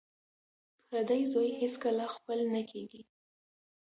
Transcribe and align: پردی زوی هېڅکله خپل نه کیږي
پردی 0.87 1.21
زوی 1.33 1.51
هېڅکله 1.61 2.05
خپل 2.15 2.39
نه 2.53 2.61
کیږي 2.69 3.01